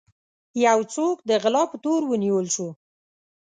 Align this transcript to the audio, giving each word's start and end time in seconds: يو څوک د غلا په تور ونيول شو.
يو 0.65 0.79
څوک 0.93 1.17
د 1.29 1.31
غلا 1.43 1.63
په 1.71 1.77
تور 1.83 2.01
ونيول 2.05 2.47
شو. 2.55 2.67